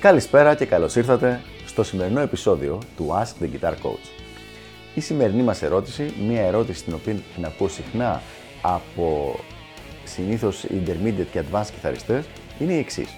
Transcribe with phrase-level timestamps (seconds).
[0.00, 4.08] Καλησπέρα και καλώς ήρθατε στο σημερινό επεισόδιο του Ask the Guitar Coach.
[4.94, 8.22] Η σημερινή μας ερώτηση, μια ερώτηση την οποία την ακούω συχνά
[8.62, 9.38] από
[10.04, 12.26] συνήθως intermediate και advanced κιθαριστές,
[12.58, 13.08] είναι η εξής.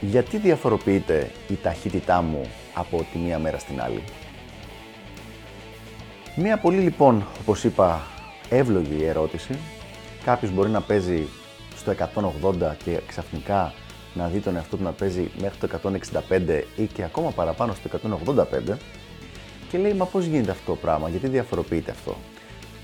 [0.00, 4.02] Γιατί διαφοροποιείται η ταχύτητά μου από τη μία μέρα στην άλλη;
[6.40, 8.00] Μία πολύ λοιπόν, όπως είπα,
[8.48, 9.58] εύλογη ερώτηση.
[10.24, 11.28] Κάποιος μπορεί να παίζει
[11.76, 13.72] στο 180 και ξαφνικά
[14.14, 15.68] να δει τον εαυτό του να παίζει μέχρι το
[16.28, 17.98] 165 ή και ακόμα παραπάνω στο
[18.70, 18.74] 185
[19.70, 22.16] και λέει μα πώς γίνεται αυτό το πράγμα, γιατί διαφοροποιείται αυτό.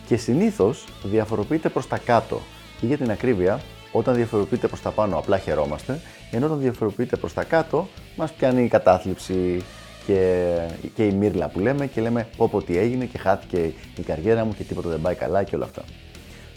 [0.06, 2.40] Και συνήθως διαφοροποιείται προς τα κάτω
[2.80, 3.60] ή για την ακρίβεια
[3.92, 8.64] όταν διαφοροποιείται προς τα πάνω απλά χαιρόμαστε ενώ όταν διαφοροποιείται προς τα κάτω μας πιάνει
[8.64, 9.62] η κατάθλιψη
[10.06, 10.56] και,
[10.94, 14.44] και η μύρλα που λέμε και λέμε πω πω τι έγινε και χάθηκε η καριέρα
[14.44, 15.82] μου και τίποτα δεν πάει καλά και όλα αυτά.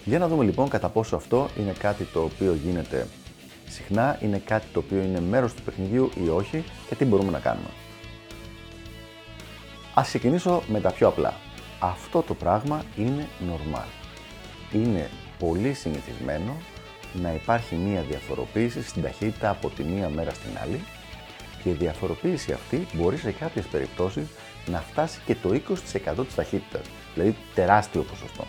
[0.05, 3.07] Για να δούμε λοιπόν κατά πόσο αυτό είναι κάτι το οποίο γίνεται
[3.69, 7.39] συχνά, είναι κάτι το οποίο είναι μέρος του παιχνιδιού ή όχι και τι μπορούμε να
[7.39, 7.69] κάνουμε.
[9.93, 11.33] Ας ξεκινήσω με τα πιο απλά.
[11.79, 13.87] Αυτό το πράγμα είναι normal.
[14.73, 15.09] Είναι
[15.39, 16.57] πολύ συνηθισμένο
[17.13, 20.81] να υπάρχει μία διαφοροποίηση στην ταχύτητα από τη μία μέρα στην άλλη
[21.63, 24.27] και η διαφοροποίηση αυτή μπορεί σε κάποιες περιπτώσεις
[24.65, 26.81] να φτάσει και το 20% της ταχύτητας,
[27.13, 28.45] δηλαδή τεράστιο ποσοστό.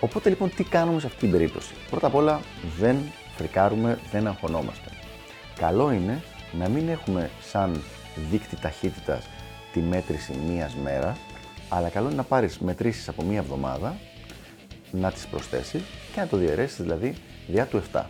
[0.00, 2.40] Οπότε λοιπόν τι κάνουμε σε αυτή την περίπτωση; Πρώτα απ' όλα
[2.78, 2.96] δεν
[3.36, 4.90] φρικάρουμε, δεν αγχωνόμαστε.
[5.58, 7.82] Καλό είναι να μην έχουμε σαν
[8.30, 9.28] δείκτη ταχύτητας
[9.72, 11.16] τη μέτρηση μίας μέρα,
[11.68, 13.96] αλλά καλό είναι να πάρεις μετρήσεις από μία εβδομάδα,
[14.90, 15.82] να τις προσθέσεις
[16.14, 17.14] και να το διαιρέσεις δηλαδή
[17.46, 18.02] διά του 7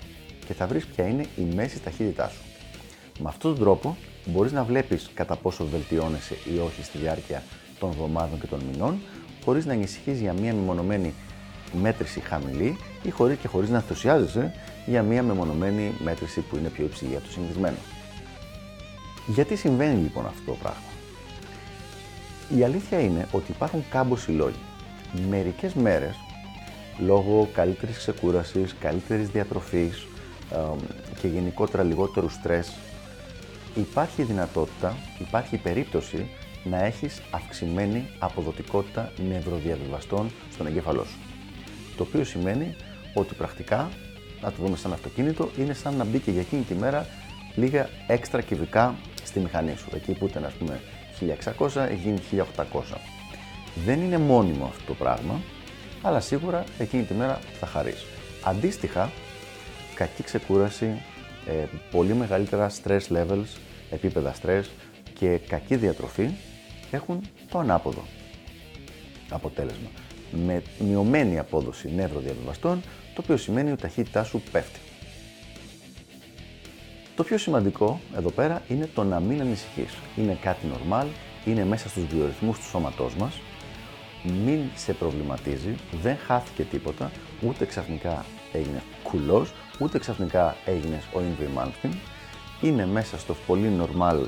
[0.46, 2.45] και θα βρεις ποια είναι η μέση ταχύτητά σου.
[3.18, 7.42] Με αυτόν τον τρόπο μπορείς να βλέπεις κατά πόσο βελτιώνεσαι ή όχι στη διάρκεια
[7.78, 8.98] των εβδομάδων και των μηνών,
[9.44, 11.14] χωρίς να ανησυχείς για μία μεμονωμένη
[11.82, 14.54] μέτρηση χαμηλή ή χωρί και χωρίς να ενθουσιάζεσαι
[14.86, 17.76] για μία μεμονωμένη μέτρηση που είναι πιο υψηλή από το συνηθισμένο.
[19.26, 20.80] Γιατί συμβαίνει λοιπόν αυτό το πράγμα;
[22.56, 24.60] Η αλήθεια είναι ότι υπάρχουν κάμποσοι λόγοι.
[25.28, 26.14] Μερικές μέρες,
[26.98, 30.06] λόγω καλύτερης ξεκούρασης, καλύτερης διατροφής
[31.20, 32.72] και γενικότερα λιγότερου στρες,
[33.76, 36.28] υπάρχει δυνατότητα, υπάρχει περίπτωση
[36.64, 41.18] να έχεις αυξημένη αποδοτικότητα νευροδιαβιβαστών στον εγκέφαλό σου.
[41.96, 42.76] Το οποίο σημαίνει
[43.14, 43.88] ότι πρακτικά,
[44.40, 47.06] να το δούμε σαν αυτοκίνητο, είναι σαν να μπήκε για εκείνη τη μέρα
[47.54, 48.94] λίγα έξτρα κυβικά
[49.24, 49.88] στη μηχανή σου.
[49.94, 50.80] Εκεί που ήταν, ας πούμε,
[51.20, 52.96] 1600, γίνει 1800.
[53.84, 55.40] Δεν είναι μόνιμο αυτό το πράγμα,
[56.02, 58.04] αλλά σίγουρα εκείνη τη μέρα θα χαρείς.
[58.42, 59.10] Αντίστοιχα,
[59.94, 61.02] κακή ξεκούραση,
[61.46, 63.56] ε, πολύ μεγαλύτερα stress levels,
[63.90, 64.64] επίπεδα stress
[65.14, 66.30] και κακή διατροφή
[66.90, 67.20] έχουν
[67.50, 68.02] το ανάποδο
[69.30, 69.88] αποτέλεσμα
[70.30, 72.82] με μειωμένη απόδοση νευροδιαβιβαστών,
[73.14, 74.78] το οποίο σημαίνει ότι η ταχύτητά σου πέφτει.
[77.16, 79.94] Το πιο σημαντικό εδώ πέρα είναι το να μην ανησυχείς.
[80.16, 81.06] Είναι κάτι normal,
[81.44, 83.40] είναι μέσα στους βιορυθμούς του σώματός μας,
[84.44, 87.10] μην σε προβληματίζει, δεν χάθηκε τίποτα,
[87.40, 91.94] ούτε ξαφνικά έγινε κουλός, ούτε ξαφνικά έγινε ο Ingrid Malmsteen.
[92.60, 94.20] Είναι μέσα στο πολύ normal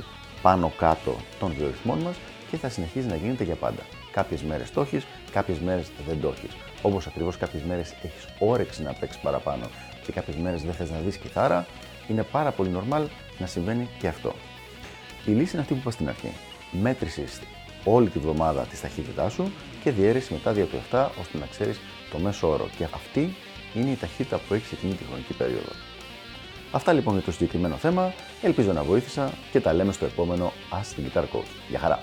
[0.42, 2.16] πάνω κάτω των βιορυθμών μας
[2.50, 3.82] και θα συνεχίζει να γίνεται για πάντα.
[4.12, 6.50] Κάποιες μέρες το έχεις, κάποιες μέρες δεν το έχεις.
[6.82, 9.66] Όπως ακριβώς κάποιες μέρες έχεις όρεξη να παίξεις παραπάνω
[10.04, 11.66] και κάποιες μέρες δεν θες να δεις κιθάρα,
[12.08, 13.06] είναι πάρα πολύ normal
[13.38, 14.34] να συμβαίνει και αυτό.
[15.24, 16.32] Η λύση είναι αυτή που είπα στην αρχή.
[16.70, 17.40] Μέτρησης
[17.84, 19.52] όλη τη βδομάδα της ταχύτητάς σου
[19.82, 21.80] και διαίρεση μετά 2 του 7 ώστε να ξέρεις
[22.12, 22.68] το μέσο όρο.
[22.76, 23.34] Και αυτή
[23.74, 25.72] είναι η ταχύτητα που έχει εκείνη τη χρονική περίοδο.
[26.70, 28.12] Αυτά λοιπόν για το συγκεκριμένο θέμα.
[28.42, 31.50] Ελπίζω να βοήθησα και τα λέμε στο επόμενο Ask the Guitar Coach.
[31.68, 32.02] Γεια χαρά!